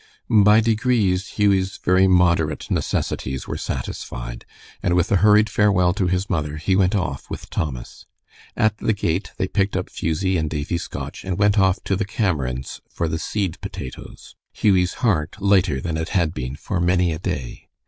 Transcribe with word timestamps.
By 0.43 0.61
degrees 0.61 1.37
Hughie's 1.37 1.77
very 1.77 2.07
moderate 2.07 2.71
necessities 2.71 3.47
were 3.47 3.55
satisfied, 3.59 4.47
and 4.81 4.95
with 4.95 5.11
a 5.11 5.17
hurried 5.17 5.47
farewell 5.47 5.93
to 5.93 6.07
his 6.07 6.27
mother 6.27 6.57
he 6.57 6.75
went 6.75 6.95
off 6.95 7.29
with 7.29 7.51
Thomas. 7.51 8.07
At 8.57 8.79
the 8.79 8.93
gate 8.93 9.31
they 9.37 9.47
picked 9.47 9.77
up 9.77 9.91
Fusie 9.91 10.37
and 10.39 10.49
Davie 10.49 10.79
Scotch, 10.79 11.23
and 11.23 11.37
went 11.37 11.59
off 11.59 11.83
to 11.83 11.95
the 11.95 12.03
Cameron's 12.05 12.81
for 12.89 13.07
the 13.07 13.19
seed 13.19 13.61
potatoes, 13.61 14.33
Hughie's 14.53 14.95
heart 15.05 15.39
lighter 15.39 15.79
than 15.79 15.97
it 15.97 16.09
had 16.17 16.33
been 16.33 16.55
for 16.55 16.79
many 16.79 17.11
a 17.13 17.19
day. 17.19 17.67